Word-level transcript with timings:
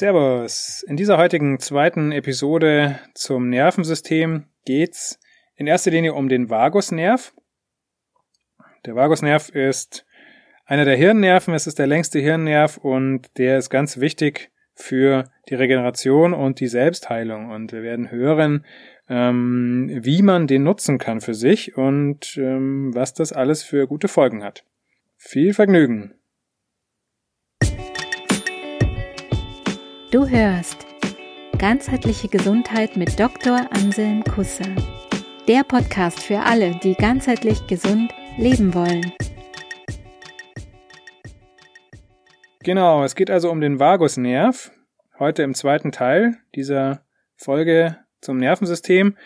Servus. 0.00 0.82
In 0.88 0.96
dieser 0.96 1.18
heutigen 1.18 1.58
zweiten 1.58 2.10
Episode 2.10 2.98
zum 3.12 3.50
Nervensystem 3.50 4.46
geht's 4.64 5.20
in 5.56 5.66
erster 5.66 5.90
Linie 5.90 6.14
um 6.14 6.30
den 6.30 6.48
Vagusnerv. 6.48 7.34
Der 8.86 8.96
Vagusnerv 8.96 9.50
ist 9.50 10.06
einer 10.64 10.86
der 10.86 10.96
Hirnnerven, 10.96 11.52
es 11.52 11.66
ist 11.66 11.78
der 11.78 11.86
längste 11.86 12.18
Hirnnerv 12.18 12.78
und 12.78 13.28
der 13.36 13.58
ist 13.58 13.68
ganz 13.68 14.00
wichtig 14.00 14.50
für 14.74 15.24
die 15.50 15.54
Regeneration 15.54 16.32
und 16.32 16.60
die 16.60 16.68
Selbstheilung. 16.68 17.50
Und 17.50 17.72
wir 17.72 17.82
werden 17.82 18.10
hören, 18.10 18.64
ähm, 19.10 19.98
wie 20.02 20.22
man 20.22 20.46
den 20.46 20.62
nutzen 20.62 20.96
kann 20.96 21.20
für 21.20 21.34
sich 21.34 21.76
und 21.76 22.38
ähm, 22.38 22.94
was 22.94 23.12
das 23.12 23.34
alles 23.34 23.62
für 23.62 23.86
gute 23.86 24.08
Folgen 24.08 24.42
hat. 24.42 24.64
Viel 25.18 25.52
Vergnügen! 25.52 26.14
Du 30.10 30.28
hörst 30.28 30.88
Ganzheitliche 31.56 32.26
Gesundheit 32.26 32.96
mit 32.96 33.20
Dr. 33.20 33.68
Anselm 33.70 34.24
Kusser. 34.24 34.66
Der 35.46 35.62
Podcast 35.62 36.18
für 36.18 36.40
alle, 36.40 36.72
die 36.82 36.94
ganzheitlich 36.94 37.64
gesund 37.68 38.12
leben 38.36 38.74
wollen. 38.74 39.12
Genau, 42.64 43.04
es 43.04 43.14
geht 43.14 43.30
also 43.30 43.52
um 43.52 43.60
den 43.60 43.78
Vagusnerv. 43.78 44.72
Heute 45.20 45.44
im 45.44 45.54
zweiten 45.54 45.92
Teil 45.92 46.38
dieser 46.56 47.04
Folge 47.36 47.96
zum 48.20 48.38
Nervensystem. 48.38 49.16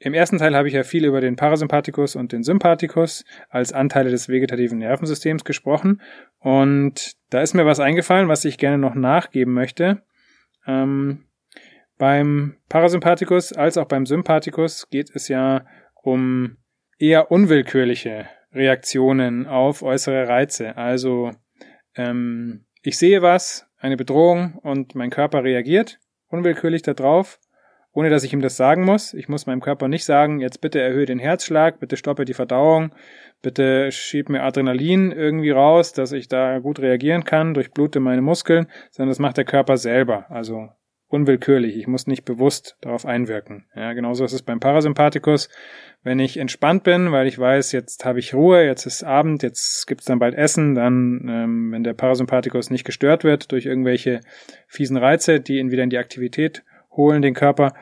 Im 0.00 0.12
ersten 0.12 0.38
Teil 0.38 0.56
habe 0.56 0.66
ich 0.66 0.74
ja 0.74 0.82
viel 0.82 1.04
über 1.04 1.20
den 1.20 1.36
Parasympathikus 1.36 2.16
und 2.16 2.32
den 2.32 2.42
Sympathikus 2.42 3.24
als 3.48 3.72
Anteile 3.72 4.10
des 4.10 4.28
vegetativen 4.28 4.78
Nervensystems 4.78 5.44
gesprochen. 5.44 6.02
Und 6.40 7.12
da 7.30 7.42
ist 7.42 7.54
mir 7.54 7.64
was 7.64 7.78
eingefallen, 7.78 8.26
was 8.26 8.44
ich 8.44 8.58
gerne 8.58 8.78
noch 8.78 8.96
nachgeben 8.96 9.52
möchte. 9.52 10.02
Ähm, 10.66 11.24
beim 11.98 12.56
Parasympathikus 12.68 13.52
als 13.52 13.76
auch 13.76 13.86
beim 13.86 14.06
Sympathikus 14.06 14.88
geht 14.90 15.14
es 15.14 15.28
ja 15.28 15.66
um 16.02 16.56
eher 16.98 17.30
unwillkürliche 17.30 18.28
Reaktionen 18.52 19.46
auf 19.46 19.82
äußere 19.82 20.28
Reize. 20.28 20.76
Also 20.76 21.32
ähm, 21.94 22.66
ich 22.82 22.98
sehe 22.98 23.22
was, 23.22 23.66
eine 23.78 23.96
Bedrohung 23.96 24.54
und 24.62 24.94
mein 24.94 25.10
Körper 25.10 25.44
reagiert 25.44 25.98
unwillkürlich 26.32 26.82
darauf, 26.82 27.38
ohne 27.92 28.10
dass 28.10 28.24
ich 28.24 28.32
ihm 28.32 28.40
das 28.40 28.56
sagen 28.56 28.84
muss. 28.84 29.14
Ich 29.14 29.28
muss 29.28 29.46
meinem 29.46 29.60
Körper 29.60 29.88
nicht 29.88 30.04
sagen, 30.04 30.40
jetzt 30.40 30.60
bitte 30.60 30.80
erhöhe 30.80 31.06
den 31.06 31.18
Herzschlag, 31.18 31.78
bitte 31.78 31.96
stoppe 31.96 32.24
die 32.24 32.34
Verdauung, 32.34 32.94
bitte 33.42 33.92
schieb 33.92 34.28
mir 34.28 34.42
Adrenalin 34.42 35.12
irgendwie 35.12 35.50
raus, 35.50 35.92
dass 35.92 36.12
ich 36.12 36.28
da 36.28 36.58
gut 36.58 36.80
reagieren 36.80 37.24
kann, 37.24 37.54
durchblute 37.54 38.00
meine 38.00 38.22
Muskeln, 38.22 38.66
sondern 38.90 39.10
das 39.10 39.18
macht 39.18 39.36
der 39.36 39.44
Körper 39.44 39.76
selber, 39.76 40.30
also 40.30 40.68
unwillkürlich. 41.12 41.76
Ich 41.76 41.86
muss 41.86 42.06
nicht 42.06 42.24
bewusst 42.24 42.78
darauf 42.80 43.04
einwirken. 43.04 43.66
Ja, 43.76 43.92
genauso 43.92 44.24
ist 44.24 44.32
es 44.32 44.42
beim 44.42 44.60
Parasympathikus. 44.60 45.50
Wenn 46.02 46.18
ich 46.18 46.38
entspannt 46.38 46.84
bin, 46.84 47.12
weil 47.12 47.26
ich 47.26 47.38
weiß, 47.38 47.72
jetzt 47.72 48.06
habe 48.06 48.18
ich 48.18 48.32
Ruhe, 48.32 48.64
jetzt 48.64 48.86
ist 48.86 49.04
Abend, 49.04 49.42
jetzt 49.42 49.86
gibt's 49.86 50.06
dann 50.06 50.18
bald 50.18 50.34
Essen, 50.34 50.74
dann, 50.74 51.28
ähm, 51.28 51.72
wenn 51.72 51.84
der 51.84 51.92
Parasympathikus 51.92 52.70
nicht 52.70 52.84
gestört 52.84 53.24
wird 53.24 53.52
durch 53.52 53.66
irgendwelche 53.66 54.20
fiesen 54.66 54.96
Reize, 54.96 55.38
die 55.38 55.58
ihn 55.58 55.70
wieder 55.70 55.84
in 55.84 55.90
die 55.90 55.98
Aktivität 55.98 56.64
holen, 56.92 57.22
den 57.22 57.34
Körper, 57.34 57.74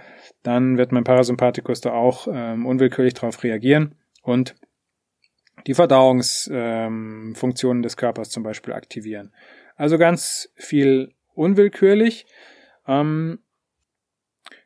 dann 0.42 0.78
wird 0.78 0.92
mein 0.92 1.04
Parasympathikus 1.04 1.80
da 1.80 1.92
auch 1.92 2.28
ähm, 2.30 2.66
unwillkürlich 2.66 3.14
darauf 3.14 3.42
reagieren 3.42 3.96
und 4.22 4.56
die 5.66 5.74
Verdauungsfunktionen 5.74 7.78
ähm, 7.78 7.82
des 7.82 7.96
Körpers 7.96 8.30
zum 8.30 8.42
Beispiel 8.42 8.72
aktivieren. 8.72 9.32
Also 9.76 9.98
ganz 9.98 10.50
viel 10.56 11.12
unwillkürlich. 11.34 12.26
Ähm, 12.86 13.40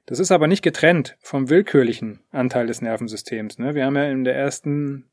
das 0.07 0.19
ist 0.19 0.31
aber 0.31 0.47
nicht 0.47 0.63
getrennt 0.63 1.17
vom 1.21 1.49
willkürlichen 1.49 2.21
Anteil 2.31 2.67
des 2.67 2.83
Nervensystems. 2.83 3.59
Ne? 3.59 3.75
Wir 3.75 3.87
haben 3.87 3.97
ja 3.97 4.05
in 4.05 4.25
der 4.25 4.37
ersten 4.37 5.11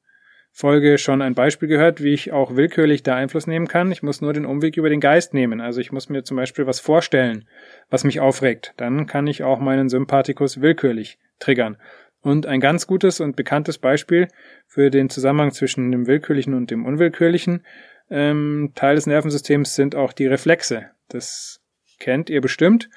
Folge 0.53 0.97
schon 0.97 1.21
ein 1.21 1.33
Beispiel 1.33 1.69
gehört, 1.69 2.03
wie 2.03 2.13
ich 2.13 2.33
auch 2.33 2.55
willkürlich 2.55 3.03
da 3.03 3.15
Einfluss 3.15 3.47
nehmen 3.47 3.67
kann. 3.67 3.91
Ich 3.91 4.03
muss 4.03 4.21
nur 4.21 4.33
den 4.33 4.45
Umweg 4.45 4.75
über 4.75 4.89
den 4.89 4.99
Geist 4.99 5.33
nehmen. 5.33 5.61
Also 5.61 5.79
ich 5.79 5.91
muss 5.91 6.09
mir 6.09 6.23
zum 6.23 6.37
Beispiel 6.37 6.67
was 6.67 6.79
vorstellen, 6.79 7.47
was 7.89 8.03
mich 8.03 8.19
aufregt. 8.19 8.73
Dann 8.77 9.07
kann 9.07 9.27
ich 9.27 9.43
auch 9.43 9.59
meinen 9.59 9.87
Sympathikus 9.87 10.61
willkürlich 10.61 11.19
triggern. 11.39 11.77
Und 12.21 12.45
ein 12.45 12.59
ganz 12.59 12.85
gutes 12.85 13.19
und 13.19 13.35
bekanntes 13.35 13.77
Beispiel 13.77 14.27
für 14.67 14.91
den 14.91 15.09
Zusammenhang 15.09 15.51
zwischen 15.51 15.91
dem 15.91 16.05
willkürlichen 16.05 16.53
und 16.53 16.69
dem 16.69 16.85
unwillkürlichen 16.85 17.65
ähm, 18.11 18.73
Teil 18.75 18.95
des 18.95 19.07
Nervensystems 19.07 19.73
sind 19.73 19.95
auch 19.95 20.13
die 20.13 20.27
Reflexe. 20.27 20.87
Das 21.07 21.61
kennt 21.99 22.29
ihr 22.29 22.41
bestimmt. 22.41 22.89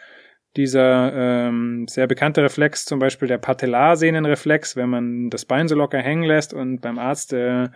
Dieser 0.57 1.13
ähm, 1.49 1.87
sehr 1.89 2.07
bekannte 2.07 2.43
Reflex, 2.43 2.85
zum 2.85 3.01
Beispiel 3.01 3.27
der 3.27 3.39
Patellarsehnenreflex, 3.39 4.77
wenn 4.77 4.89
man 4.89 5.31
das 5.31 5.45
Bein 5.45 5.67
so 5.67 5.75
locker 5.75 5.99
hängen 5.99 6.23
lässt 6.23 6.55
und 6.55 6.81
beim 6.81 6.99
Arzt 6.99 7.33
äh, 7.33 7.69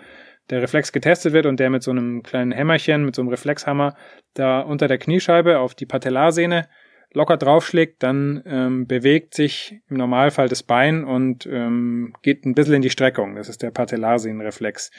der 0.50 0.62
Reflex 0.62 0.92
getestet 0.92 1.32
wird 1.32 1.46
und 1.46 1.58
der 1.60 1.70
mit 1.70 1.82
so 1.82 1.90
einem 1.90 2.22
kleinen 2.22 2.52
Hämmerchen, 2.52 3.04
mit 3.04 3.14
so 3.14 3.22
einem 3.22 3.30
Reflexhammer 3.30 3.96
da 4.34 4.60
unter 4.60 4.88
der 4.88 4.98
Kniescheibe 4.98 5.58
auf 5.58 5.74
die 5.74 5.86
Patellarsehne 5.86 6.68
locker 7.12 7.36
draufschlägt, 7.36 8.02
dann 8.02 8.42
ähm, 8.46 8.86
bewegt 8.86 9.34
sich 9.34 9.80
im 9.88 9.96
Normalfall 9.96 10.48
das 10.48 10.62
Bein 10.62 11.04
und 11.04 11.46
ähm, 11.46 12.14
geht 12.22 12.44
ein 12.44 12.54
bisschen 12.54 12.74
in 12.74 12.82
die 12.82 12.91
Streckung. 12.91 13.36
Das 13.36 13.48
ist 13.48 13.62
der 13.62 13.70
Patellarsehnenreflex. 13.70 14.91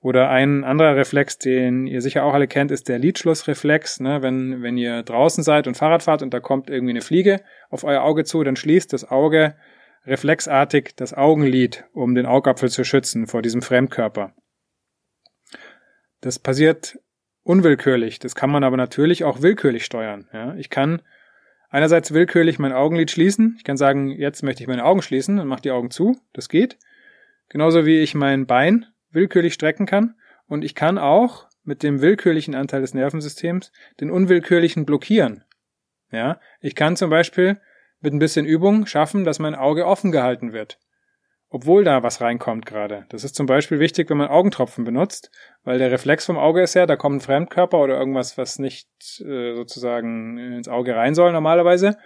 Oder 0.00 0.30
ein 0.30 0.64
anderer 0.64 0.96
Reflex, 0.96 1.38
den 1.38 1.86
ihr 1.86 2.02
sicher 2.02 2.24
auch 2.24 2.34
alle 2.34 2.48
kennt, 2.48 2.72
ist 2.72 2.88
der 2.88 2.98
Lidschlussreflex. 2.98 4.00
Ne? 4.00 4.22
Wenn, 4.22 4.62
wenn 4.62 4.76
ihr 4.76 5.04
draußen 5.04 5.44
seid 5.44 5.68
und 5.68 5.76
Fahrrad 5.76 6.02
fahrt 6.02 6.22
und 6.22 6.34
da 6.34 6.40
kommt 6.40 6.68
irgendwie 6.68 6.90
eine 6.92 7.00
Fliege 7.00 7.40
auf 7.70 7.84
euer 7.84 8.02
Auge 8.02 8.24
zu, 8.24 8.42
dann 8.42 8.56
schließt 8.56 8.92
das 8.92 9.08
Auge 9.08 9.54
reflexartig 10.04 10.96
das 10.96 11.14
Augenlid, 11.14 11.84
um 11.92 12.16
den 12.16 12.26
Augapfel 12.26 12.68
zu 12.68 12.82
schützen 12.82 13.28
vor 13.28 13.42
diesem 13.42 13.62
Fremdkörper. 13.62 14.34
Das 16.20 16.40
passiert 16.40 16.98
unwillkürlich. 17.44 18.18
Das 18.18 18.34
kann 18.34 18.50
man 18.50 18.64
aber 18.64 18.76
natürlich 18.76 19.22
auch 19.22 19.42
willkürlich 19.42 19.84
steuern. 19.84 20.28
Ja? 20.32 20.54
Ich 20.56 20.70
kann 20.70 21.02
einerseits 21.72 22.12
willkürlich 22.12 22.60
mein 22.60 22.72
Augenlid 22.72 23.10
schließen. 23.10 23.56
Ich 23.58 23.64
kann 23.64 23.76
sagen, 23.76 24.10
jetzt 24.10 24.42
möchte 24.42 24.62
ich 24.62 24.68
meine 24.68 24.84
Augen 24.84 25.02
schließen 25.02 25.40
und 25.40 25.48
mache 25.48 25.62
die 25.62 25.72
Augen 25.72 25.90
zu. 25.90 26.20
Das 26.32 26.48
geht. 26.48 26.78
Genauso 27.48 27.84
wie 27.84 27.98
ich 27.98 28.14
mein 28.14 28.46
Bein 28.46 28.86
willkürlich 29.10 29.54
strecken 29.54 29.86
kann. 29.86 30.14
Und 30.46 30.64
ich 30.64 30.74
kann 30.74 30.98
auch 30.98 31.48
mit 31.64 31.82
dem 31.82 32.00
willkürlichen 32.00 32.54
Anteil 32.54 32.82
des 32.82 32.94
Nervensystems 32.94 33.72
den 34.00 34.10
unwillkürlichen 34.10 34.84
blockieren. 34.84 35.44
Ja, 36.10 36.40
ich 36.60 36.74
kann 36.74 36.96
zum 36.96 37.10
Beispiel 37.10 37.58
mit 38.00 38.12
ein 38.12 38.18
bisschen 38.18 38.44
Übung 38.46 38.86
schaffen, 38.86 39.24
dass 39.24 39.38
mein 39.38 39.54
Auge 39.54 39.86
offen 39.86 40.12
gehalten 40.12 40.52
wird 40.52 40.78
obwohl 41.52 41.84
da 41.84 42.02
was 42.02 42.22
reinkommt 42.22 42.64
gerade. 42.64 43.04
Das 43.10 43.24
ist 43.24 43.34
zum 43.34 43.44
Beispiel 43.44 43.78
wichtig, 43.78 44.08
wenn 44.08 44.16
man 44.16 44.28
Augentropfen 44.28 44.84
benutzt, 44.84 45.30
weil 45.64 45.78
der 45.78 45.90
Reflex 45.90 46.24
vom 46.24 46.38
Auge 46.38 46.62
ist 46.62 46.72
ja, 46.72 46.86
da 46.86 46.96
kommt 46.96 47.16
ein 47.16 47.20
Fremdkörper 47.20 47.78
oder 47.78 47.98
irgendwas, 47.98 48.38
was 48.38 48.58
nicht 48.58 48.88
äh, 49.20 49.54
sozusagen 49.54 50.38
ins 50.38 50.68
Auge 50.68 50.96
rein 50.96 51.14
soll 51.14 51.30
normalerweise. 51.30 51.98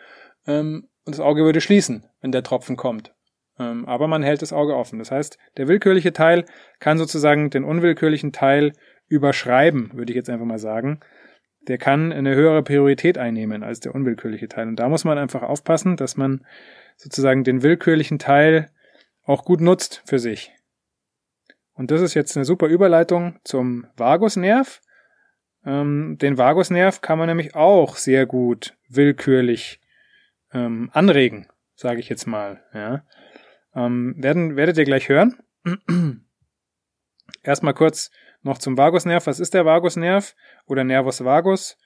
Ähm, 0.49 0.89
und 1.05 1.15
das 1.15 1.21
Auge 1.21 1.45
würde 1.45 1.61
schließen, 1.61 2.05
wenn 2.21 2.33
der 2.33 2.43
Tropfen 2.43 2.77
kommt. 2.77 3.15
Ähm, 3.57 3.87
aber 3.87 4.09
man 4.09 4.25
hält 4.25 4.43
das 4.43 4.53
Auge 4.53 4.75
offen. 4.75 4.99
Das 4.99 5.13
heißt, 5.13 5.39
der 5.57 5.69
willkürliche 5.69 6.13
Teil 6.13 6.45
kann 6.81 6.99
sozusagen 6.99 7.49
den 7.49 7.63
unwillkürlichen 7.63 8.33
Teil 8.33 8.73
überschreiben, 9.07 9.93
würde 9.95 10.11
ich 10.11 10.17
jetzt 10.17 10.29
einfach 10.29 10.45
mal 10.45 10.59
sagen. 10.59 10.99
Der 11.69 11.79
kann 11.79 12.13
eine 12.13 12.35
höhere 12.35 12.65
Priorität 12.65 13.17
einnehmen 13.17 13.63
als 13.63 13.79
der 13.79 13.95
unwillkürliche 13.95 14.49
Teil. 14.49 14.67
Und 14.67 14.77
da 14.77 14.89
muss 14.89 15.05
man 15.05 15.19
einfach 15.19 15.45
aufpassen, 15.45 15.97
dass 15.97 16.17
man 16.17 16.45
sozusagen 16.97 17.45
den 17.45 17.63
willkürlichen 17.63 18.19
Teil 18.19 18.71
auch 19.27 19.45
gut 19.45 19.61
nutzt 19.61 20.03
für 20.07 20.19
sich. 20.19 20.53
Und 21.75 21.91
das 21.91 22.01
ist 22.01 22.15
jetzt 22.15 22.37
eine 22.37 22.45
super 22.45 22.69
Überleitung 22.69 23.39
zum 23.45 23.87
Vagusnerv. 23.97 24.81
Ähm, 25.65 26.17
den 26.19 26.39
Vagusnerv 26.39 27.01
kann 27.01 27.19
man 27.19 27.29
nämlich 27.29 27.55
auch 27.55 27.97
sehr 27.97 28.25
gut 28.25 28.77
willkürlich 28.89 29.81
ähm, 30.53 30.91
anregen, 30.93 31.49
sage 31.75 32.01
ich 32.01 32.09
jetzt 32.09 32.27
mal. 32.27 32.63
Ja. 32.73 33.05
Ähm, 33.75 34.15
werden, 34.17 34.57
werdet 34.57 34.79
ihr 34.79 34.85
gleich 34.85 35.09
hören. 35.09 35.37
Erstmal 37.43 37.75
kurz 37.75 38.11
noch 38.43 38.59
zum 38.59 38.79
Vagusnerv. 38.79 39.27
Was 39.27 39.41
ist 39.41 39.53
der 39.53 39.67
Vagusnerv 39.67 40.35
oder 40.67 40.85
Nervus 40.85 41.25
vagus? 41.25 41.77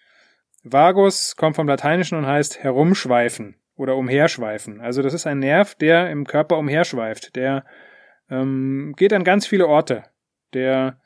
Vagus 0.63 1.37
kommt 1.37 1.57
vom 1.57 1.67
Lateinischen 1.67 2.19
und 2.19 2.27
heißt 2.27 2.63
herumschweifen 2.63 3.60
oder 3.81 3.97
umherschweifen. 3.97 4.81
Also 4.81 5.03
das 5.03 5.15
ist 5.15 5.27
ein 5.27 5.39
Nerv, 5.39 5.75
der 5.75 6.11
im 6.11 6.27
Körper 6.27 6.59
umherschweift. 6.59 7.35
Der 7.35 7.65
ähm, 8.29 8.95
geht 8.97 9.13
an 9.13 9.25
ganz 9.25 9.47
viele 9.47 9.67
Orte. 9.67 10.05
Der 10.55 11.01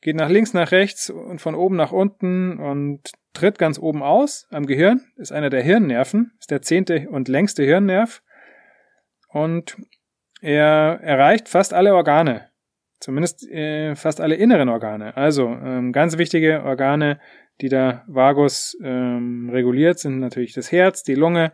geht 0.00 0.16
nach 0.16 0.30
links, 0.30 0.54
nach 0.54 0.72
rechts 0.72 1.10
und 1.10 1.40
von 1.40 1.54
oben 1.54 1.76
nach 1.76 1.92
unten 1.92 2.58
und 2.58 3.12
tritt 3.34 3.58
ganz 3.58 3.78
oben 3.78 4.02
aus 4.02 4.48
am 4.50 4.66
Gehirn, 4.66 5.02
ist 5.16 5.30
einer 5.30 5.50
der 5.50 5.62
Hirnnerven, 5.62 6.32
ist 6.40 6.50
der 6.50 6.62
zehnte 6.62 7.08
und 7.10 7.28
längste 7.28 7.62
Hirnnerv 7.62 8.22
und 9.28 9.76
er 10.40 11.00
erreicht 11.02 11.48
fast 11.48 11.74
alle 11.74 11.94
Organe 11.94 12.50
zumindest 13.00 13.48
äh, 13.48 13.96
fast 13.96 14.20
alle 14.20 14.36
inneren 14.36 14.68
Organe. 14.68 15.16
Also 15.16 15.48
ähm, 15.48 15.92
ganz 15.92 16.18
wichtige 16.18 16.62
Organe, 16.62 17.18
die 17.60 17.68
der 17.68 18.04
Vagus 18.06 18.76
ähm, 18.82 19.50
reguliert, 19.50 19.98
sind 19.98 20.20
natürlich 20.20 20.52
das 20.52 20.70
Herz, 20.70 21.02
die 21.02 21.14
Lunge, 21.14 21.52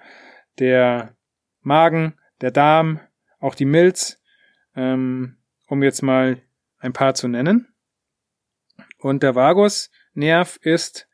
der 0.58 1.14
Magen, 1.62 2.14
der 2.40 2.50
Darm, 2.50 3.00
auch 3.40 3.54
die 3.54 3.64
Milz, 3.64 4.22
ähm, 4.74 5.36
um 5.68 5.82
jetzt 5.82 6.02
mal 6.02 6.40
ein 6.78 6.92
paar 6.92 7.14
zu 7.14 7.28
nennen. 7.28 7.68
Und 8.98 9.22
der 9.22 9.34
Vagusnerv 9.34 10.58
ist 10.62 11.08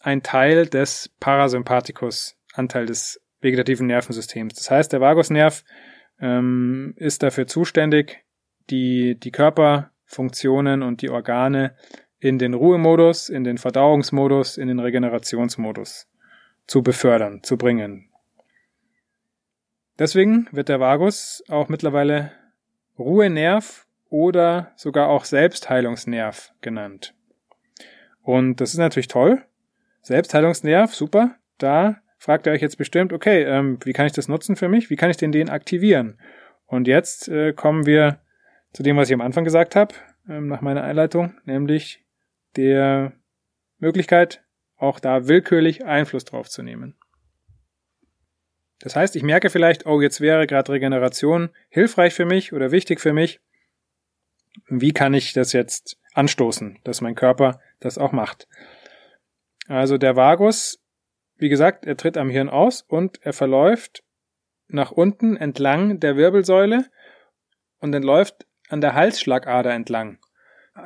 ein 0.00 0.22
Teil 0.22 0.66
des 0.66 1.14
Parasympathikus, 1.20 2.36
Anteil 2.54 2.86
des 2.86 3.20
vegetativen 3.40 3.86
Nervensystems. 3.86 4.54
Das 4.54 4.70
heißt, 4.70 4.92
der 4.92 5.00
Vagusnerv 5.00 5.64
ähm, 6.20 6.94
ist 6.96 7.22
dafür 7.22 7.46
zuständig, 7.46 8.24
die, 8.70 9.18
die 9.18 9.30
Körperfunktionen 9.30 10.82
und 10.82 11.02
die 11.02 11.10
Organe 11.10 11.76
in 12.20 12.38
den 12.38 12.54
Ruhemodus, 12.54 13.28
in 13.28 13.44
den 13.44 13.58
Verdauungsmodus, 13.58 14.58
in 14.58 14.68
den 14.68 14.80
Regenerationsmodus 14.80 16.08
zu 16.66 16.82
befördern, 16.82 17.42
zu 17.42 17.56
bringen. 17.56 18.07
Deswegen 19.98 20.48
wird 20.52 20.68
der 20.68 20.80
Vagus 20.80 21.42
auch 21.48 21.68
mittlerweile 21.68 22.32
Ruhenerv 22.98 23.86
oder 24.10 24.72
sogar 24.76 25.08
auch 25.08 25.24
Selbstheilungsnerv 25.24 26.52
genannt. 26.60 27.14
Und 28.22 28.60
das 28.60 28.70
ist 28.70 28.78
natürlich 28.78 29.08
toll. 29.08 29.42
Selbstheilungsnerv, 30.02 30.94
super. 30.94 31.36
Da 31.58 32.00
fragt 32.18 32.46
ihr 32.46 32.52
euch 32.52 32.62
jetzt 32.62 32.78
bestimmt, 32.78 33.12
okay, 33.12 33.42
ähm, 33.42 33.78
wie 33.84 33.92
kann 33.92 34.06
ich 34.06 34.12
das 34.12 34.28
nutzen 34.28 34.56
für 34.56 34.68
mich? 34.68 34.90
Wie 34.90 34.96
kann 34.96 35.10
ich 35.10 35.16
den 35.16 35.32
den 35.32 35.50
aktivieren? 35.50 36.18
Und 36.66 36.86
jetzt 36.86 37.28
äh, 37.28 37.52
kommen 37.52 37.86
wir 37.86 38.20
zu 38.72 38.82
dem, 38.82 38.96
was 38.96 39.08
ich 39.08 39.14
am 39.14 39.20
Anfang 39.20 39.44
gesagt 39.44 39.74
habe, 39.74 39.94
ähm, 40.28 40.46
nach 40.46 40.60
meiner 40.60 40.84
Einleitung, 40.84 41.34
nämlich 41.44 42.04
der 42.56 43.12
Möglichkeit, 43.78 44.42
auch 44.76 45.00
da 45.00 45.26
willkürlich 45.26 45.84
Einfluss 45.84 46.24
drauf 46.24 46.48
zu 46.48 46.62
nehmen. 46.62 46.94
Das 48.80 48.94
heißt, 48.94 49.16
ich 49.16 49.22
merke 49.22 49.50
vielleicht, 49.50 49.86
oh, 49.86 50.00
jetzt 50.00 50.20
wäre 50.20 50.46
gerade 50.46 50.72
Regeneration 50.72 51.50
hilfreich 51.68 52.14
für 52.14 52.24
mich 52.24 52.52
oder 52.52 52.70
wichtig 52.70 53.00
für 53.00 53.12
mich. 53.12 53.40
Wie 54.68 54.92
kann 54.92 55.14
ich 55.14 55.32
das 55.32 55.52
jetzt 55.52 55.98
anstoßen, 56.14 56.78
dass 56.84 57.00
mein 57.00 57.14
Körper 57.14 57.60
das 57.80 57.98
auch 57.98 58.12
macht? 58.12 58.48
Also 59.66 59.98
der 59.98 60.16
Vagus, 60.16 60.80
wie 61.36 61.48
gesagt, 61.48 61.86
er 61.86 61.96
tritt 61.96 62.16
am 62.16 62.30
Hirn 62.30 62.48
aus 62.48 62.82
und 62.82 63.20
er 63.22 63.32
verläuft 63.32 64.02
nach 64.68 64.92
unten 64.92 65.36
entlang 65.36 66.00
der 66.00 66.16
Wirbelsäule 66.16 66.84
und 67.80 67.94
entläuft 67.94 68.46
an 68.68 68.80
der 68.80 68.94
Halsschlagader 68.94 69.72
entlang. 69.72 70.18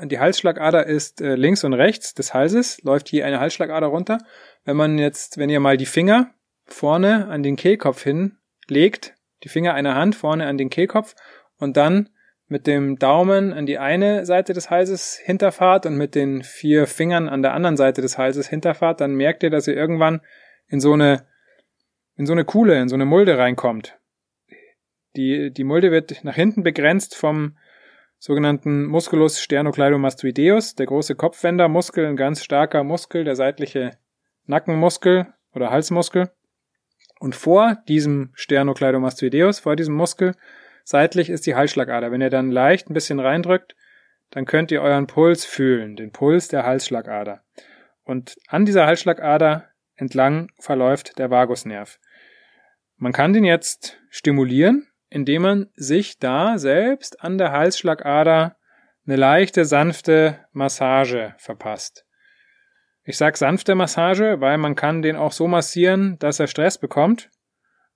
Die 0.04 0.18
Halsschlagader 0.18 0.86
ist 0.86 1.20
äh, 1.20 1.34
links 1.34 1.64
und 1.64 1.74
rechts 1.74 2.14
des 2.14 2.32
Halses, 2.32 2.82
läuft 2.82 3.08
hier 3.08 3.26
eine 3.26 3.40
Halsschlagader 3.40 3.88
runter. 3.88 4.18
Wenn 4.64 4.76
man 4.76 4.98
jetzt, 4.98 5.36
wenn 5.36 5.50
ihr 5.50 5.60
mal 5.60 5.76
die 5.76 5.86
Finger 5.86 6.32
vorne 6.72 7.28
an 7.28 7.42
den 7.42 7.56
Kehlkopf 7.56 8.02
hinlegt, 8.02 9.14
die 9.44 9.48
Finger 9.48 9.74
einer 9.74 9.94
Hand 9.94 10.14
vorne 10.14 10.46
an 10.46 10.58
den 10.58 10.70
Kehlkopf 10.70 11.14
und 11.58 11.76
dann 11.76 12.08
mit 12.48 12.66
dem 12.66 12.98
Daumen 12.98 13.52
an 13.52 13.66
die 13.66 13.78
eine 13.78 14.26
Seite 14.26 14.52
des 14.52 14.70
Halses 14.70 15.16
hinterfahrt 15.16 15.86
und 15.86 15.96
mit 15.96 16.14
den 16.14 16.42
vier 16.42 16.86
Fingern 16.86 17.28
an 17.28 17.42
der 17.42 17.54
anderen 17.54 17.76
Seite 17.76 18.02
des 18.02 18.18
Halses 18.18 18.46
hinterfahrt, 18.46 19.00
dann 19.00 19.14
merkt 19.14 19.42
ihr, 19.42 19.50
dass 19.50 19.66
ihr 19.66 19.74
irgendwann 19.74 20.20
in 20.68 20.78
so 20.78 20.92
eine, 20.92 21.26
in 22.16 22.26
so 22.26 22.32
eine 22.32 22.44
Kuhle, 22.44 22.80
in 22.80 22.88
so 22.88 22.94
eine 22.94 23.06
Mulde 23.06 23.38
reinkommt. 23.38 23.98
Die, 25.16 25.50
die 25.50 25.64
Mulde 25.64 25.90
wird 25.90 26.24
nach 26.24 26.34
hinten 26.34 26.62
begrenzt 26.62 27.16
vom 27.16 27.56
sogenannten 28.18 28.84
Musculus 28.84 29.40
sternocleidomastoideus, 29.40 30.74
der 30.76 30.86
große 30.86 31.16
Kopfwendermuskel, 31.16 32.06
ein 32.06 32.16
ganz 32.16 32.44
starker 32.44 32.84
Muskel, 32.84 33.24
der 33.24 33.34
seitliche 33.34 33.98
Nackenmuskel 34.46 35.32
oder 35.54 35.70
Halsmuskel. 35.70 36.30
Und 37.22 37.36
vor 37.36 37.76
diesem 37.86 38.30
Sternocleidomastoideus, 38.34 39.60
vor 39.60 39.76
diesem 39.76 39.94
Muskel, 39.94 40.34
seitlich 40.82 41.30
ist 41.30 41.46
die 41.46 41.54
Halsschlagader. 41.54 42.10
Wenn 42.10 42.20
ihr 42.20 42.30
dann 42.30 42.50
leicht 42.50 42.90
ein 42.90 42.94
bisschen 42.94 43.20
reindrückt, 43.20 43.76
dann 44.30 44.44
könnt 44.44 44.72
ihr 44.72 44.82
euren 44.82 45.06
Puls 45.06 45.44
fühlen, 45.44 45.94
den 45.94 46.10
Puls 46.10 46.48
der 46.48 46.64
Halsschlagader. 46.64 47.44
Und 48.02 48.34
an 48.48 48.64
dieser 48.64 48.86
Halsschlagader 48.86 49.68
entlang 49.94 50.50
verläuft 50.58 51.16
der 51.20 51.30
Vagusnerv. 51.30 52.00
Man 52.96 53.12
kann 53.12 53.32
den 53.32 53.44
jetzt 53.44 54.00
stimulieren, 54.10 54.88
indem 55.08 55.42
man 55.42 55.70
sich 55.76 56.18
da 56.18 56.58
selbst 56.58 57.22
an 57.22 57.38
der 57.38 57.52
Halsschlagader 57.52 58.56
eine 59.06 59.16
leichte, 59.16 59.64
sanfte 59.64 60.40
Massage 60.50 61.36
verpasst. 61.38 62.04
Ich 63.04 63.16
sag 63.16 63.36
sanfte 63.36 63.74
Massage, 63.74 64.40
weil 64.40 64.58
man 64.58 64.76
kann 64.76 65.02
den 65.02 65.16
auch 65.16 65.32
so 65.32 65.48
massieren, 65.48 66.16
dass 66.20 66.38
er 66.38 66.46
Stress 66.46 66.78
bekommt. 66.78 67.30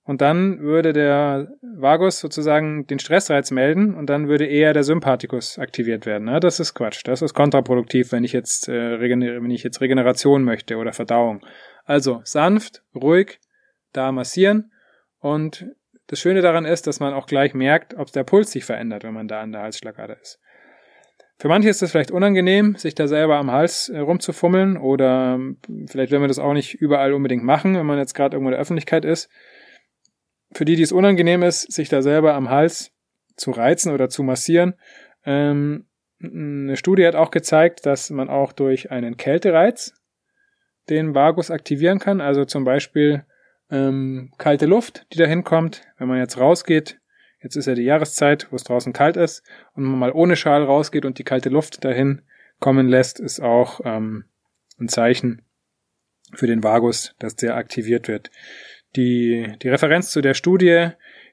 Und 0.03 0.21
dann 0.21 0.61
würde 0.61 0.93
der 0.93 1.49
Vagus 1.61 2.19
sozusagen 2.19 2.87
den 2.87 2.97
Stressreiz 2.97 3.51
melden 3.51 3.93
und 3.93 4.09
dann 4.09 4.29
würde 4.29 4.45
eher 4.45 4.71
der 4.71 4.83
Sympathikus 4.83 5.59
aktiviert 5.59 6.05
werden. 6.05 6.27
Das 6.39 6.61
ist 6.61 6.73
Quatsch. 6.73 7.01
Das 7.03 7.21
ist 7.21 7.33
kontraproduktiv, 7.33 8.13
wenn 8.13 8.23
ich 8.23 8.31
jetzt, 8.31 8.69
äh, 8.69 9.01
wenn 9.01 9.51
ich 9.51 9.63
jetzt 9.63 9.81
Regeneration 9.81 10.43
möchte 10.43 10.77
oder 10.77 10.93
Verdauung. 10.93 11.45
Also 11.83 12.21
sanft, 12.23 12.83
ruhig, 12.95 13.39
da 13.91 14.13
massieren. 14.13 14.71
Und 15.19 15.65
das 16.07 16.21
Schöne 16.21 16.41
daran 16.41 16.63
ist, 16.63 16.87
dass 16.87 17.01
man 17.01 17.13
auch 17.13 17.27
gleich 17.27 17.53
merkt, 17.53 17.93
ob 17.95 18.09
der 18.13 18.23
Puls 18.23 18.51
sich 18.51 18.63
verändert, 18.63 19.03
wenn 19.03 19.13
man 19.13 19.27
da 19.27 19.41
an 19.41 19.51
der 19.51 19.61
Halsschlagader 19.63 20.19
ist. 20.21 20.39
Für 21.39 21.49
manche 21.49 21.69
ist 21.69 21.83
es 21.83 21.91
vielleicht 21.91 22.11
unangenehm, 22.11 22.75
sich 22.75 22.95
da 22.95 23.07
selber 23.07 23.37
am 23.37 23.51
Hals 23.51 23.89
äh, 23.89 23.99
rumzufummeln 23.99 24.77
oder 24.77 25.35
ähm, 25.35 25.57
vielleicht 25.87 26.11
will 26.11 26.19
man 26.19 26.29
das 26.29 26.39
auch 26.39 26.53
nicht 26.53 26.73
überall 26.73 27.13
unbedingt 27.13 27.43
machen, 27.43 27.75
wenn 27.75 27.85
man 27.85 27.99
jetzt 27.99 28.15
gerade 28.15 28.35
irgendwo 28.35 28.49
in 28.49 28.53
der 28.53 28.61
Öffentlichkeit 28.61 29.05
ist. 29.05 29.29
Für 30.51 30.65
die, 30.65 30.75
die 30.75 30.81
es 30.81 30.91
unangenehm 30.91 31.43
ist, 31.43 31.71
sich 31.71 31.89
da 31.89 32.01
selber 32.01 32.33
am 32.33 32.49
Hals 32.49 32.91
zu 33.35 33.51
reizen 33.51 33.93
oder 33.93 34.09
zu 34.09 34.23
massieren, 34.23 34.73
ähm, 35.25 35.85
eine 36.19 36.77
Studie 36.77 37.05
hat 37.05 37.15
auch 37.15 37.29
gezeigt, 37.29 37.85
dass 37.85 38.09
man 38.09 38.29
auch 38.29 38.51
durch 38.51 38.89
einen 38.89 39.17
Kältereiz 39.17 39.93
den 40.89 41.13
Vagus 41.13 41.51
aktivieren 41.51 41.99
kann. 41.99 42.21
Also 42.21 42.45
zum 42.45 42.63
Beispiel 42.63 43.25
ähm, 43.69 44.31
kalte 44.37 44.65
Luft, 44.65 45.05
die 45.13 45.17
da 45.17 45.25
hinkommt. 45.25 45.83
Wenn 45.97 46.07
man 46.07 46.17
jetzt 46.17 46.39
rausgeht, 46.39 46.99
Jetzt 47.47 47.55
ist 47.55 47.67
ja 47.67 47.75
die 47.75 47.83
Jahreszeit, 47.83 48.47
wo 48.51 48.57
es 48.57 48.65
draußen 48.65 48.91
kalt 48.91 49.15
ist 49.15 49.41
und 49.73 49.85
man 49.85 49.97
mal 49.97 50.11
ohne 50.11 50.35
Schal 50.35 50.65
rausgeht 50.65 51.05
und 51.05 51.17
die 51.17 51.23
kalte 51.23 51.47
Luft 51.47 51.85
dahin 51.85 52.21
kommen 52.59 52.89
lässt, 52.89 53.21
ist 53.21 53.39
auch 53.39 53.79
ähm, 53.85 54.25
ein 54.81 54.89
Zeichen 54.89 55.43
für 56.33 56.45
den 56.45 56.61
Vagus, 56.61 57.15
dass 57.19 57.37
der 57.37 57.55
aktiviert 57.55 58.09
wird. 58.09 58.31
Die, 58.97 59.49
die 59.61 59.69
Referenz 59.69 60.11
zu 60.11 60.19
der 60.19 60.33
Studie 60.33 60.89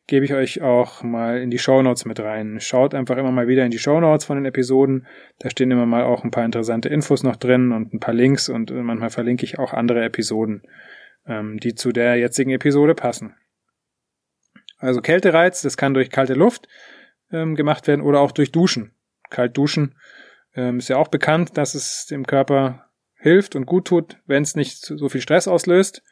gebe 0.06 0.24
ich 0.24 0.34
euch 0.34 0.62
auch 0.62 1.02
mal 1.02 1.40
in 1.40 1.50
die 1.50 1.58
Show 1.58 1.82
Notes 1.82 2.04
mit 2.04 2.20
rein. 2.20 2.60
Schaut 2.60 2.94
einfach 2.94 3.16
immer 3.16 3.32
mal 3.32 3.48
wieder 3.48 3.64
in 3.64 3.72
die 3.72 3.80
Show 3.80 3.98
Notes 3.98 4.24
von 4.24 4.36
den 4.36 4.44
Episoden. 4.44 5.08
Da 5.40 5.50
stehen 5.50 5.72
immer 5.72 5.86
mal 5.86 6.04
auch 6.04 6.22
ein 6.22 6.30
paar 6.30 6.44
interessante 6.44 6.90
Infos 6.90 7.24
noch 7.24 7.34
drin 7.34 7.72
und 7.72 7.92
ein 7.92 7.98
paar 7.98 8.14
Links 8.14 8.48
und 8.48 8.70
manchmal 8.70 9.10
verlinke 9.10 9.42
ich 9.42 9.58
auch 9.58 9.72
andere 9.72 10.04
Episoden, 10.04 10.62
ähm, 11.26 11.58
die 11.58 11.74
zu 11.74 11.90
der 11.90 12.14
jetzigen 12.18 12.52
Episode 12.52 12.94
passen. 12.94 13.34
Also 14.84 15.00
Kältereiz, 15.00 15.62
das 15.62 15.76
kann 15.76 15.94
durch 15.94 16.10
kalte 16.10 16.34
Luft 16.34 16.68
ähm, 17.32 17.54
gemacht 17.54 17.86
werden 17.86 18.02
oder 18.02 18.20
auch 18.20 18.32
durch 18.32 18.52
Duschen. 18.52 18.92
Kalt 19.30 19.56
duschen 19.56 19.94
ähm, 20.54 20.78
ist 20.78 20.88
ja 20.88 20.98
auch 20.98 21.08
bekannt, 21.08 21.56
dass 21.56 21.74
es 21.74 22.06
dem 22.06 22.26
Körper 22.26 22.90
hilft 23.14 23.56
und 23.56 23.64
gut 23.64 23.86
tut, 23.86 24.18
wenn 24.26 24.42
es 24.42 24.54
nicht 24.54 24.84
so 24.84 25.08
viel 25.08 25.22
Stress 25.22 25.48
auslöst. 25.48 26.02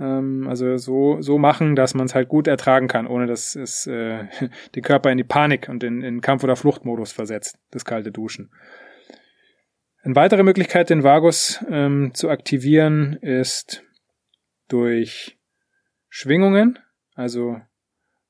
Ähm, 0.00 0.46
also 0.48 0.78
so, 0.78 1.20
so 1.20 1.36
machen, 1.36 1.76
dass 1.76 1.92
man 1.92 2.06
es 2.06 2.14
halt 2.14 2.28
gut 2.28 2.48
ertragen 2.48 2.88
kann, 2.88 3.06
ohne 3.06 3.26
dass 3.26 3.54
es 3.54 3.86
äh, 3.86 4.24
den 4.74 4.82
Körper 4.82 5.10
in 5.10 5.18
die 5.18 5.24
Panik 5.24 5.68
und 5.68 5.84
in, 5.84 6.02
in 6.02 6.22
Kampf- 6.22 6.44
oder 6.44 6.56
Fluchtmodus 6.56 7.12
versetzt, 7.12 7.58
das 7.70 7.84
kalte 7.84 8.12
Duschen. 8.12 8.50
Eine 10.02 10.16
weitere 10.16 10.42
Möglichkeit, 10.42 10.88
den 10.88 11.02
Vagus 11.02 11.62
ähm, 11.68 12.12
zu 12.14 12.30
aktivieren, 12.30 13.18
ist 13.20 13.82
durch 14.68 15.36
Schwingungen, 16.08 16.78
also 17.14 17.60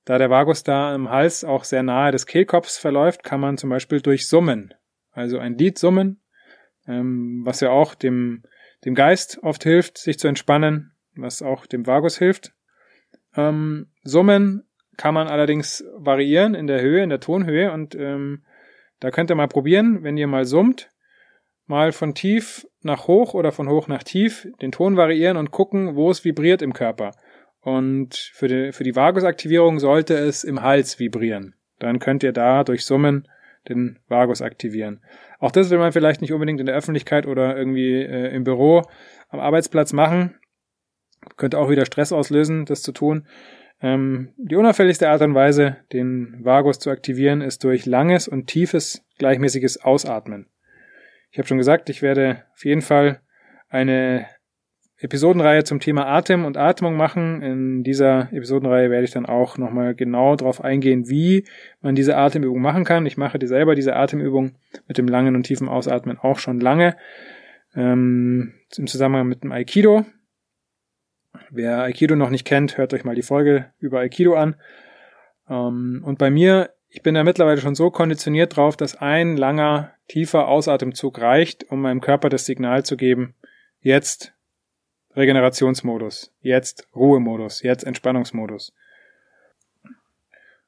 da 0.07 0.19
der 0.19 0.31
Vagus 0.31 0.63
da 0.63 0.95
im 0.95 1.11
Hals 1.11 1.45
auch 1.45 1.65
sehr 1.65 1.83
nahe 1.83 2.13
des 2.13 2.27
Kehlkopfs 2.27 2.79
verläuft, 2.79 3.25
kann 3.25 3.41
man 3.41 3.59
zum 3.59 3.69
Beispiel 3.69 4.01
durch 4.01 4.29
Summen, 4.29 4.73
also 5.11 5.39
ein 5.39 5.59
Lied 5.59 5.79
summen, 5.79 6.23
ähm, 6.87 7.43
was 7.45 7.61
ja 7.61 7.71
auch 7.71 7.95
dem, 7.95 8.45
dem 8.85 8.95
Geist 8.95 9.41
oft 9.43 9.65
hilft, 9.65 9.99
sich 9.99 10.19
zu 10.19 10.29
entspannen, 10.29 10.93
was 11.17 11.43
auch 11.43 11.67
dem 11.67 11.87
Vagus 11.87 12.19
hilft. 12.19 12.55
Ähm, 13.37 13.89
summen 14.05 14.63
kann 14.97 15.13
man 15.13 15.27
allerdings 15.27 15.85
variieren 15.97 16.55
in 16.55 16.69
der 16.69 16.81
Höhe, 16.81 17.03
in 17.03 17.11
der 17.11 17.21
Tonhöhe 17.21 17.73
und 17.73 17.97
ähm, 17.97 18.45
da 19.01 19.11
könnt 19.11 19.31
ihr 19.31 19.37
mal 19.37 19.49
probieren, 19.49 20.05
wenn 20.05 20.17
ihr 20.17 20.29
mal 20.29 20.45
summt, 20.45 20.91
mal 21.67 21.91
von 21.91 22.15
tief 22.15 22.65
nach 22.81 23.09
hoch 23.09 23.35
oder 23.35 23.51
von 23.51 23.69
hoch 23.69 23.89
nach 23.89 24.05
tief 24.05 24.47
den 24.63 24.71
Ton 24.71 24.97
variieren 24.97 25.37
und 25.37 25.51
gucken, 25.51 25.97
wo 25.97 26.11
es 26.11 26.25
vibriert 26.25 26.63
im 26.63 26.73
Körper. 26.73 27.11
Und 27.67 28.15
für 28.33 28.47
die, 28.47 28.71
für 28.71 28.85
die 28.85 28.95
Vagusaktivierung 28.95 29.81
sollte 29.81 30.15
es 30.15 30.45
im 30.45 30.63
Hals 30.63 31.01
vibrieren. 31.01 31.57
Dann 31.81 31.99
könnt 31.99 32.23
ihr 32.23 32.31
da 32.31 32.63
durch 32.63 32.85
Summen 32.85 33.27
den 33.69 33.99
Vagus 34.07 34.41
aktivieren. 34.41 35.01
Auch 35.41 35.51
das 35.51 35.69
will 35.71 35.79
man 35.79 35.91
vielleicht 35.91 36.21
nicht 36.21 36.33
unbedingt 36.33 36.61
in 36.61 36.67
der 36.67 36.77
Öffentlichkeit 36.77 37.27
oder 37.27 37.57
irgendwie 37.57 38.03
äh, 38.03 38.33
im 38.33 38.45
Büro 38.45 38.85
am 39.31 39.41
Arbeitsplatz 39.41 39.93
machen. 39.93 40.37
Könnte 41.37 41.59
auch 41.59 41.69
wieder 41.69 41.87
Stress 41.87 42.13
auslösen, 42.13 42.67
das 42.67 42.83
zu 42.83 42.93
tun. 42.93 43.27
Ähm, 43.83 44.33
die 44.37 44.55
unauffälligste 44.55 45.09
Art 45.09 45.23
und 45.23 45.35
Weise, 45.35 45.79
den 45.93 46.39
Vagus 46.45 46.79
zu 46.79 46.91
aktivieren, 46.91 47.41
ist 47.41 47.65
durch 47.65 47.85
langes 47.85 48.29
und 48.29 48.47
tiefes, 48.47 49.05
gleichmäßiges 49.19 49.83
Ausatmen. 49.83 50.47
Ich 51.33 51.39
habe 51.39 51.49
schon 51.49 51.59
gesagt, 51.59 51.91
ich 51.91 52.01
werde 52.01 52.45
auf 52.55 52.65
jeden 52.65 52.83
Fall 52.83 53.23
eine 53.69 54.27
Episodenreihe 54.99 55.65
zum 55.65 55.79
Thema 55.79 56.07
Atem 56.07 56.47
und 56.47 56.57
Atmung 56.57 56.97
machen. 56.97 57.43
In 57.43 57.85
dieser 57.85 58.33
Episodenreihe 58.33 58.91
werde 58.91 59.05
ich 59.05 59.11
dann 59.11 59.27
auch 59.27 59.59
nochmal 59.59 59.95
genau 59.95 60.37
darauf 60.37 60.65
eingehen, 60.65 61.09
wie 61.09 61.45
man 61.83 61.95
diese 61.95 62.17
Atemübung 62.17 62.63
machen 62.63 62.85
kann. 62.85 63.05
Ich 63.05 63.19
mache 63.19 63.39
die 63.39 63.47
selber 63.47 63.75
diese 63.75 63.95
Atemübung 63.95 64.53
mit 64.89 64.97
dem 64.97 65.07
langen 65.07 65.37
und 65.37 65.43
tiefen 65.43 65.69
Ausatmen 65.69 66.19
auch 66.19 66.39
schon 66.39 66.61
lange. 66.61 66.97
Ähm, 67.75 68.55
Im 68.77 68.87
Zusammenhang 68.87 69.29
mit 69.29 69.45
dem 69.45 69.53
Aikido. 69.53 70.07
Wer 71.51 71.83
Aikido 71.83 72.17
noch 72.17 72.31
nicht 72.31 72.47
kennt, 72.47 72.79
hört 72.79 72.95
euch 72.95 73.05
mal 73.05 73.15
die 73.15 73.23
Folge 73.23 73.67
über 73.79 74.01
Aikido 74.01 74.35
an. 74.35 74.57
Ähm, 75.49 76.03
und 76.07 76.19
bei 76.19 76.31
mir, 76.31 76.71
ich 76.89 77.03
bin 77.03 77.15
da 77.15 77.23
mittlerweile 77.23 77.61
schon 77.61 77.75
so 77.75 77.91
konditioniert 77.91 78.57
drauf, 78.57 78.79
dass 78.79 78.97
ein 78.97 79.37
langer, 79.37 79.93
tiefer 80.09 80.49
Ausatemzug 80.49 81.21
reicht, 81.21 81.71
um 81.71 81.83
meinem 81.83 82.01
Körper 82.01 82.31
das 82.31 82.47
Signal 82.47 82.85
zu 82.85 82.97
geben, 82.97 83.35
jetzt 83.81 84.33
Regenerationsmodus, 85.17 86.33
jetzt 86.41 86.89
Ruhemodus, 86.95 87.63
jetzt 87.63 87.85
Entspannungsmodus. 87.85 88.75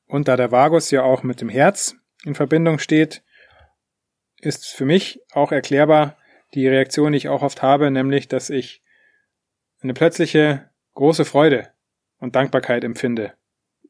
Und 0.07 0.27
da 0.27 0.37
der 0.37 0.51
Vagus 0.51 0.91
ja 0.91 1.03
auch 1.03 1.23
mit 1.23 1.41
dem 1.41 1.51
Herz 1.51 1.95
in 2.25 2.35
Verbindung 2.35 2.79
steht, 2.79 3.23
ist 4.41 4.67
für 4.67 4.87
mich 4.87 5.21
auch 5.33 5.53
erklärbar 5.53 6.17
die 6.55 6.67
Reaktion, 6.67 7.13
die 7.13 7.19
ich 7.19 7.29
auch 7.29 7.43
oft 7.43 7.63
habe, 7.63 7.91
nämlich, 7.91 8.27
dass 8.29 8.49
ich 8.49 8.83
eine 9.83 9.95
plötzliche 9.95 10.71
große 10.95 11.25
Freude 11.25 11.69
und 12.19 12.35
Dankbarkeit 12.35 12.85
empfinde. 12.85 13.35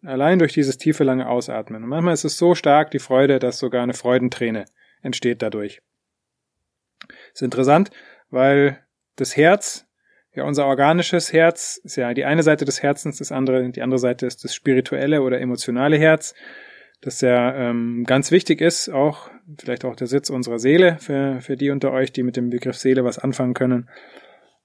Allein 0.03 0.38
durch 0.38 0.53
dieses 0.53 0.79
tiefe, 0.79 1.05
lange 1.05 1.29
Ausatmen. 1.29 1.83
Und 1.83 1.88
manchmal 1.88 2.15
ist 2.15 2.25
es 2.25 2.37
so 2.37 2.55
stark, 2.55 2.91
die 2.91 2.99
Freude, 2.99 3.38
dass 3.38 3.59
sogar 3.59 3.83
eine 3.83 3.95
Freudenträne 3.95 4.65
entsteht 5.03 5.43
dadurch. 5.43 5.83
ist 7.33 7.43
interessant, 7.43 7.91
weil 8.31 8.85
das 9.17 9.37
Herz 9.37 9.88
ja, 10.35 10.44
unser 10.44 10.66
organisches 10.66 11.32
Herz 11.32 11.80
ist 11.82 11.97
ja 11.97 12.14
die 12.14 12.25
eine 12.25 12.42
Seite 12.42 12.64
des 12.64 12.82
Herzens, 12.82 13.18
das 13.18 13.32
andere, 13.32 13.70
die 13.70 13.82
andere 13.82 13.99
Seite 13.99 14.26
ist 14.26 14.44
das 14.44 14.54
spirituelle 14.54 15.23
oder 15.23 15.40
emotionale 15.40 15.99
Herz, 15.99 16.35
das 17.00 17.20
ja 17.20 17.54
ähm, 17.54 18.04
ganz 18.06 18.30
wichtig 18.30 18.61
ist, 18.61 18.88
auch 18.88 19.30
vielleicht 19.58 19.85
auch 19.85 19.97
der 19.97 20.06
Sitz 20.06 20.30
unserer 20.30 20.58
Seele 20.58 20.99
für, 21.00 21.40
für 21.40 21.56
die 21.56 21.70
unter 21.70 21.92
euch, 21.92 22.12
die 22.12 22.23
mit 22.23 22.37
dem 22.37 22.50
Begriff 22.50 22.76
Seele 22.76 23.04
was 23.04 23.18
anfangen 23.18 23.54
können. 23.54 23.88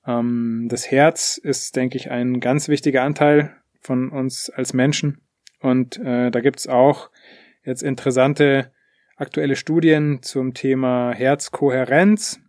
Ähm, 0.05 0.67
das 0.69 0.89
Herz 0.89 1.37
ist, 1.37 1.75
denke 1.75 1.97
ich, 1.97 2.11
ein 2.11 2.39
ganz 2.39 2.67
wichtiger 2.67 3.03
Anteil 3.03 3.55
von 3.79 4.09
uns 4.09 4.49
als 4.49 4.73
Menschen. 4.73 5.21
Und 5.59 5.97
äh, 5.97 6.31
da 6.31 6.41
gibt's 6.41 6.67
auch 6.67 7.09
jetzt 7.63 7.83
interessante 7.83 8.71
aktuelle 9.15 9.55
Studien 9.55 10.21
zum 10.21 10.53
Thema 10.53 11.13
Herzkohärenz. 11.13 12.39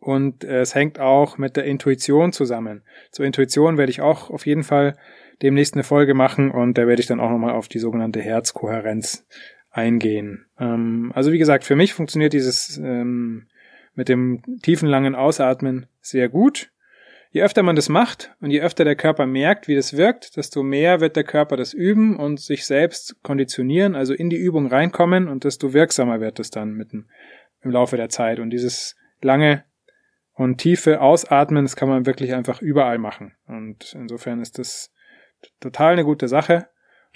Und 0.00 0.44
es 0.44 0.74
hängt 0.74 0.98
auch 0.98 1.36
mit 1.36 1.56
der 1.56 1.64
Intuition 1.64 2.32
zusammen. 2.32 2.82
Zur 3.12 3.26
Intuition 3.26 3.76
werde 3.76 3.90
ich 3.90 4.00
auch 4.00 4.30
auf 4.30 4.46
jeden 4.46 4.64
Fall 4.64 4.96
demnächst 5.42 5.74
eine 5.74 5.84
Folge 5.84 6.14
machen 6.14 6.50
und 6.50 6.76
da 6.78 6.86
werde 6.86 7.00
ich 7.00 7.06
dann 7.06 7.20
auch 7.20 7.30
nochmal 7.30 7.54
auf 7.54 7.68
die 7.68 7.78
sogenannte 7.78 8.20
Herzkohärenz 8.20 9.26
eingehen. 9.70 10.46
Ähm, 10.58 11.12
also 11.14 11.32
wie 11.32 11.38
gesagt, 11.38 11.64
für 11.64 11.76
mich 11.76 11.94
funktioniert 11.94 12.32
dieses 12.32 12.78
ähm, 12.78 13.46
mit 13.94 14.08
dem 14.08 14.42
tiefen 14.62 14.88
langen 14.88 15.14
Ausatmen 15.14 15.86
sehr 16.00 16.28
gut. 16.28 16.70
Je 17.32 17.42
öfter 17.42 17.62
man 17.62 17.76
das 17.76 17.88
macht 17.88 18.34
und 18.40 18.50
je 18.50 18.60
öfter 18.60 18.84
der 18.84 18.96
Körper 18.96 19.24
merkt, 19.24 19.68
wie 19.68 19.76
das 19.76 19.96
wirkt, 19.96 20.36
desto 20.36 20.64
mehr 20.64 21.00
wird 21.00 21.14
der 21.14 21.24
Körper 21.24 21.56
das 21.56 21.72
üben 21.72 22.16
und 22.16 22.40
sich 22.40 22.66
selbst 22.66 23.22
konditionieren, 23.22 23.94
also 23.94 24.14
in 24.14 24.30
die 24.30 24.36
Übung 24.36 24.66
reinkommen 24.66 25.28
und 25.28 25.44
desto 25.44 25.72
wirksamer 25.72 26.20
wird 26.20 26.40
es 26.40 26.50
dann 26.50 26.72
mit 26.72 26.92
dem, 26.92 27.08
im 27.62 27.70
Laufe 27.70 27.96
der 27.96 28.08
Zeit. 28.08 28.40
Und 28.40 28.50
dieses 28.50 28.96
lange 29.22 29.64
und 30.40 30.56
tiefe 30.56 31.02
Ausatmen, 31.02 31.66
das 31.66 31.76
kann 31.76 31.90
man 31.90 32.06
wirklich 32.06 32.32
einfach 32.32 32.62
überall 32.62 32.96
machen. 32.96 33.34
Und 33.46 33.92
insofern 33.92 34.40
ist 34.40 34.58
das 34.58 34.90
total 35.60 35.92
eine 35.92 36.04
gute 36.04 36.28
Sache. 36.28 36.68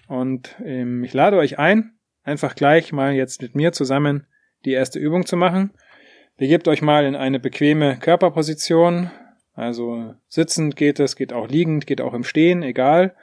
Und 0.09 0.55
ähm, 0.63 1.03
ich 1.05 1.15
lade 1.15 1.39
euch 1.39 1.59
ein, 1.59 1.95
einfach 2.23 2.55
gleich 2.55 2.93
mal 2.93 3.15
jetzt 3.15 3.41
mit 3.41 3.55
mir 3.55 3.73
zusammen 3.73 4.27
die 4.67 4.73
erste 4.73 4.99
Übung 4.99 5.25
zu 5.25 5.39
machen. 5.39 5.73
Begebt 6.37 6.69
euch 6.69 6.83
mal 6.83 7.07
in 7.07 7.17
eine 7.17 7.41
bequeme 7.41 7.97
Körperposition. 7.97 9.11
Also 9.55 10.13
sitzend 10.29 10.77
geht 10.77 11.01
es, 11.01 11.17
geht 11.17 11.33
auch 11.33 11.49
liegend, 11.49 11.87
geht 11.87 12.03
auch 12.03 12.13
im 12.13 12.25
Stehen, 12.25 12.63
egal. 12.63 13.17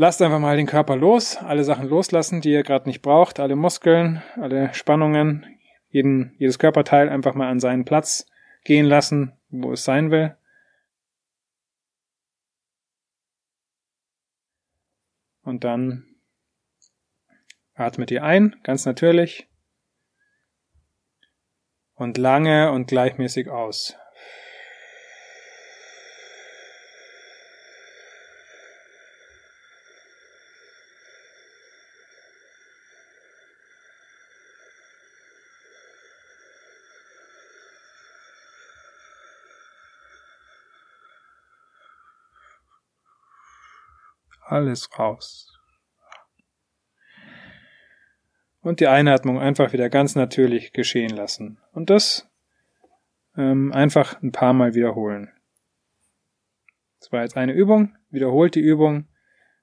Lasst 0.00 0.22
einfach 0.22 0.38
mal 0.38 0.56
den 0.56 0.68
Körper 0.68 0.94
los, 0.94 1.38
alle 1.38 1.64
Sachen 1.64 1.88
loslassen, 1.88 2.40
die 2.40 2.52
ihr 2.52 2.62
gerade 2.62 2.88
nicht 2.88 3.02
braucht, 3.02 3.40
alle 3.40 3.56
Muskeln, 3.56 4.22
alle 4.36 4.72
Spannungen, 4.72 5.58
jeden, 5.88 6.36
jedes 6.38 6.60
Körperteil 6.60 7.08
einfach 7.08 7.34
mal 7.34 7.50
an 7.50 7.58
seinen 7.58 7.84
Platz 7.84 8.24
gehen 8.62 8.86
lassen, 8.86 9.32
wo 9.48 9.72
es 9.72 9.82
sein 9.82 10.12
will. 10.12 10.36
Und 15.42 15.64
dann 15.64 16.06
atmet 17.74 18.12
ihr 18.12 18.22
ein, 18.22 18.54
ganz 18.62 18.86
natürlich. 18.86 19.48
Und 21.94 22.18
lange 22.18 22.70
und 22.70 22.86
gleichmäßig 22.86 23.48
aus. 23.48 23.96
Alles 44.48 44.88
raus. 44.98 45.52
Und 48.60 48.80
die 48.80 48.86
Einatmung 48.86 49.38
einfach 49.38 49.72
wieder 49.74 49.90
ganz 49.90 50.14
natürlich 50.14 50.72
geschehen 50.72 51.14
lassen. 51.14 51.58
Und 51.72 51.90
das 51.90 52.28
ähm, 53.36 53.72
einfach 53.72 54.22
ein 54.22 54.32
paar 54.32 54.54
Mal 54.54 54.74
wiederholen. 54.74 55.30
Das 56.98 57.12
war 57.12 57.22
jetzt 57.22 57.36
eine 57.36 57.52
Übung. 57.52 57.94
Wiederholt 58.10 58.54
die 58.54 58.60
Übung 58.60 59.06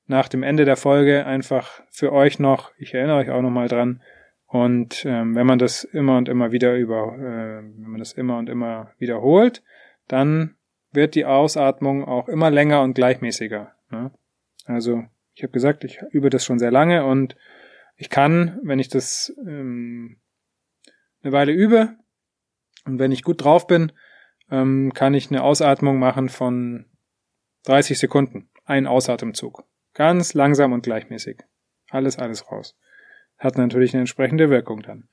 nach 0.05 0.29
dem 0.29 0.43
Ende 0.43 0.65
der 0.65 0.77
Folge 0.77 1.25
einfach 1.25 1.81
für 1.89 2.13
euch 2.13 2.37
noch. 2.37 2.71
Ich 2.77 2.93
erinnere 2.93 3.17
euch 3.17 3.31
auch 3.31 3.41
nochmal 3.41 3.67
dran. 3.67 4.03
Und 4.45 5.03
ähm, 5.05 5.35
wenn 5.35 5.47
man 5.47 5.57
das 5.57 5.83
immer 5.83 6.17
und 6.17 6.29
immer 6.29 6.51
wieder 6.51 6.75
über, 6.75 7.15
äh, 7.17 7.63
wenn 7.63 7.89
man 7.89 7.99
das 7.99 8.13
immer 8.13 8.37
und 8.37 8.49
immer 8.49 8.91
wiederholt, 8.99 9.63
dann 10.07 10.55
wird 10.91 11.15
die 11.15 11.25
Ausatmung 11.25 12.05
auch 12.05 12.29
immer 12.29 12.51
länger 12.51 12.83
und 12.83 12.93
gleichmäßiger. 12.93 13.73
Ne? 13.89 14.11
Also 14.65 15.03
ich 15.35 15.43
habe 15.43 15.51
gesagt, 15.51 15.83
ich 15.83 16.01
übe 16.11 16.29
das 16.29 16.43
schon 16.43 16.59
sehr 16.59 16.71
lange 16.71 17.05
und 17.05 17.35
ich 17.97 18.09
kann, 18.09 18.59
wenn 18.63 18.79
ich 18.79 18.89
das 18.89 19.33
ähm, 19.45 20.17
eine 21.23 21.31
Weile 21.31 21.51
übe 21.51 21.95
und 22.85 22.99
wenn 22.99 23.11
ich 23.11 23.23
gut 23.23 23.43
drauf 23.43 23.67
bin, 23.67 23.91
ähm, 24.51 24.93
kann 24.93 25.13
ich 25.13 25.29
eine 25.29 25.43
Ausatmung 25.43 25.97
machen 25.97 26.29
von 26.29 26.85
30 27.63 27.97
Sekunden. 27.97 28.49
Ein 28.65 28.87
Ausatemzug. 28.87 29.63
Ganz 29.93 30.33
langsam 30.33 30.73
und 30.73 30.83
gleichmäßig. 30.83 31.37
Alles, 31.89 32.17
alles 32.17 32.51
raus. 32.51 32.75
Hat 33.37 33.57
natürlich 33.57 33.93
eine 33.93 34.01
entsprechende 34.01 34.49
Wirkung 34.49 34.81
dann. 34.81 35.07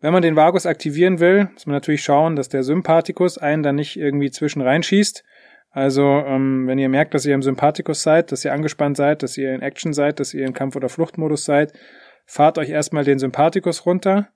Wenn 0.00 0.12
man 0.12 0.22
den 0.22 0.36
Vagus 0.36 0.66
aktivieren 0.66 1.20
will, 1.20 1.48
muss 1.52 1.66
man 1.66 1.74
natürlich 1.74 2.02
schauen, 2.02 2.34
dass 2.34 2.48
der 2.48 2.64
Sympathikus 2.64 3.38
einen 3.38 3.62
dann 3.62 3.76
nicht 3.76 3.96
irgendwie 3.96 4.30
zwischen 4.30 4.60
reinschießt 4.60 5.24
also, 5.72 6.02
ähm, 6.02 6.66
wenn 6.66 6.78
ihr 6.78 6.90
merkt, 6.90 7.14
dass 7.14 7.24
ihr 7.24 7.34
im 7.34 7.42
Sympathikus 7.42 8.02
seid, 8.02 8.30
dass 8.30 8.44
ihr 8.44 8.52
angespannt 8.52 8.98
seid, 8.98 9.22
dass 9.22 9.38
ihr 9.38 9.54
in 9.54 9.62
Action 9.62 9.94
seid, 9.94 10.20
dass 10.20 10.34
ihr 10.34 10.44
in 10.46 10.52
Kampf- 10.52 10.76
oder 10.76 10.90
Fluchtmodus 10.90 11.46
seid, 11.46 11.72
fahrt 12.26 12.58
euch 12.58 12.68
erstmal 12.68 13.04
den 13.04 13.18
Sympathikus 13.18 13.86
runter. 13.86 14.28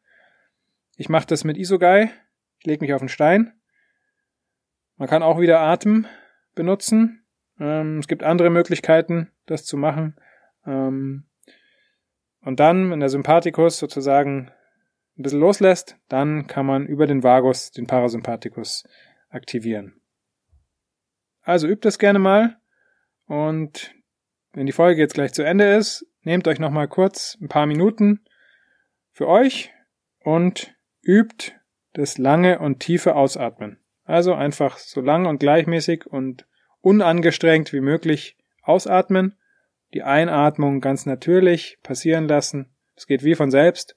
Ich 0.97 1.11
mache 1.11 1.27
das 1.27 1.45
mit 1.45 1.59
Isogai. 1.59 2.11
Ich 2.59 2.67
lege 2.67 2.83
mich 2.83 2.95
auf 2.95 3.03
den 3.03 3.11
Stein. 3.11 3.53
Man 4.97 5.09
kann 5.09 5.23
auch 5.23 5.39
wieder 5.39 5.61
Atem 5.61 6.07
benutzen. 6.55 7.23
Ähm, 7.61 7.99
es 7.99 8.09
gibt 8.09 8.23
andere 8.23 8.49
Möglichkeiten, 8.49 9.31
das 9.45 9.67
zu 9.67 9.77
machen. 9.77 10.17
Ähm, 10.65 11.25
und 12.41 12.61
dann, 12.61 12.91
wenn 12.91 13.01
der 13.01 13.11
Sympathikus 13.11 13.77
sozusagen 13.79 14.51
ein 15.19 15.23
bisschen 15.23 15.41
loslässt, 15.41 15.99
dann 16.09 16.47
kann 16.47 16.65
man 16.65 16.87
über 16.87 17.07
den 17.07 17.23
Vagus 17.23 17.73
den 17.73 17.87
Parasympathikus 17.87 18.85
aktivieren. 19.29 20.01
Also 21.47 21.69
übt 21.69 21.87
das 21.87 22.01
gerne 22.01 22.19
mal 22.19 22.57
Und 23.27 23.95
wenn 24.53 24.67
die 24.67 24.73
Folge 24.73 25.01
jetzt 25.01 25.15
gleich 25.15 25.33
zu 25.33 25.45
Ende 25.45 25.77
ist, 25.77 26.05
nehmt 26.23 26.49
euch 26.49 26.59
nochmal 26.59 26.89
kurz 26.89 27.39
ein 27.41 27.49
paar 27.49 27.67
Minuten 27.67 28.25
für 29.13 29.29
euch 29.29 29.73
und 30.19 30.75
übt 31.03 31.53
das 31.93 32.19
lange 32.19 32.59
und 32.59 32.81
tiefe 32.81 33.15
Ausatmen. 33.15 33.79
Also 34.03 34.35
einfach 34.35 34.77
so 34.79 35.01
lang 35.01 35.27
und 35.27 35.39
gleichmäßig 35.39 36.07
und 36.07 36.47
unangestrengt 36.81 37.73
wie 37.73 37.81
möglich 37.81 38.37
ausatmen, 38.63 39.39
die 39.95 40.03
Einatmung 40.03 40.81
ganz 40.81 41.07
natürlich 41.07 41.79
passieren 41.85 42.27
lassen. 42.27 42.75
Es 42.97 43.07
geht 43.07 43.23
wie 43.23 43.37
von 43.37 43.53
selbst 43.53 43.97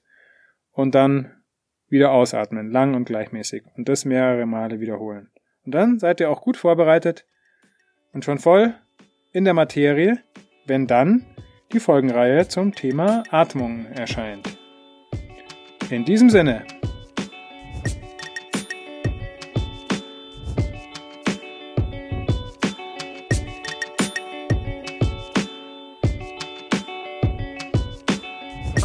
und 0.70 0.94
dann 0.94 1.42
wieder 1.88 2.12
ausatmen, 2.12 2.70
lang 2.70 2.94
und 2.94 3.06
gleichmäßig 3.06 3.64
und 3.76 3.88
das 3.88 4.04
mehrere 4.04 4.46
Male 4.46 4.78
wiederholen. 4.78 5.32
Und 5.64 5.74
dann 5.74 5.98
seid 5.98 6.20
ihr 6.20 6.30
auch 6.30 6.42
gut 6.42 6.56
vorbereitet 6.56 7.26
und 8.12 8.24
schon 8.24 8.38
voll 8.38 8.74
in 9.32 9.44
der 9.44 9.54
Materie, 9.54 10.18
wenn 10.66 10.86
dann 10.86 11.26
die 11.72 11.80
Folgenreihe 11.80 12.48
zum 12.48 12.74
Thema 12.74 13.22
Atmung 13.30 13.86
erscheint. 13.86 14.56
In 15.90 16.04
diesem 16.04 16.30
Sinne. 16.30 16.64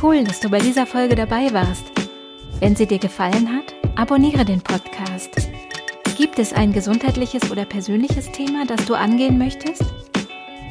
Cool, 0.01 0.24
dass 0.24 0.39
du 0.39 0.50
bei 0.50 0.60
dieser 0.60 0.86
Folge 0.86 1.15
dabei 1.15 1.51
warst. 1.51 1.91
Wenn 2.60 2.75
sie 2.75 2.86
dir 2.86 3.00
gefallen 3.00 3.51
hat, 3.51 3.74
abonniere 3.96 4.46
den 4.46 4.62
Podcast. 4.62 5.44
Gibt 6.15 6.39
es 6.39 6.53
ein 6.53 6.72
gesundheitliches 6.72 7.51
oder 7.51 7.65
persönliches 7.65 8.31
Thema, 8.31 8.65
das 8.65 8.86
du 8.86 8.95
angehen 8.95 9.38
möchtest? 9.38 9.84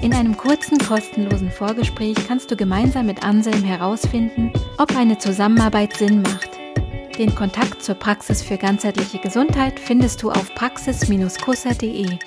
In 0.01 0.15
einem 0.15 0.39
kurzen, 0.39 0.79
kostenlosen 0.79 1.51
Vorgespräch 1.51 2.17
kannst 2.27 2.51
du 2.51 2.57
gemeinsam 2.57 3.05
mit 3.05 3.23
Anselm 3.23 3.63
herausfinden, 3.63 4.51
ob 4.79 4.97
eine 4.97 5.19
Zusammenarbeit 5.19 5.97
Sinn 5.99 6.23
macht. 6.23 6.49
Den 7.19 7.35
Kontakt 7.35 7.83
zur 7.83 7.95
Praxis 7.95 8.43
für 8.43 8.57
ganzheitliche 8.57 9.19
Gesundheit 9.19 9.79
findest 9.79 10.23
du 10.23 10.31
auf 10.31 10.55
praxis-kusser.de. 10.55 12.19